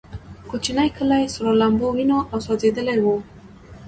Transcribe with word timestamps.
کوچنی 0.49 0.87
کلی 0.97 1.23
سرو 1.33 1.51
لمبو 1.61 1.87
ونیو 1.95 2.19
او 2.31 2.37
سوځېدلی 2.45 2.97
و. 3.01 3.05